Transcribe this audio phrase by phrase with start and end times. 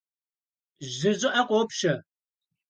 [0.93, 1.93] Жьы щӀыӀэ къопщэ.